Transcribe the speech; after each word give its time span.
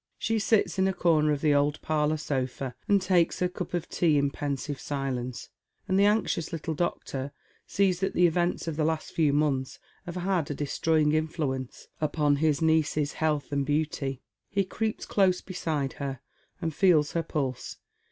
She 0.17 0.39
sits 0.39 0.79
in 0.79 0.87
a 0.87 0.93
corner 0.93 1.31
of 1.31 1.41
the 1.41 1.53
old 1.53 1.79
parlour 1.83 2.17
sofa 2.17 2.73
and 2.87 2.99
takes 2.99 3.39
her 3.39 3.47
cup 3.47 3.75
of 3.75 3.87
tea 3.87 4.17
in 4.17 4.31
pensive 4.31 4.79
silence, 4.79 5.49
and 5.87 5.99
the 5.99 6.05
anxious 6.05 6.51
little 6.51 6.73
doctor 6.73 7.31
sees 7.67 7.99
that 7.99 8.15
the 8.15 8.25
events 8.25 8.67
of 8.67 8.77
tlie 8.77 8.87
last 8.87 9.11
few 9.11 9.31
months 9.31 9.77
have 10.07 10.15
had 10.15 10.49
a 10.49 10.55
destroying 10.55 11.11
influence 11.11 11.87
upon 12.01 12.37
his 12.37 12.61
favourite 12.61 12.73
niece's 12.75 13.13
health 13.13 13.51
and 13.51 13.63
beauty. 13.63 14.23
He 14.49 14.63
creeps 14.65 15.05
Close 15.05 15.39
beside 15.41 15.93
her 15.93 16.21
and 16.59 16.73
feels 16.73 17.11
her 17.11 17.21
pulse. 17.21 17.77